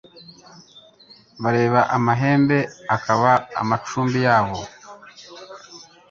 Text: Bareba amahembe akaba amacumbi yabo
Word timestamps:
Bareba 1.43 1.81
amahembe 1.95 2.57
akaba 2.95 3.31
amacumbi 3.61 4.19
yabo 4.27 4.59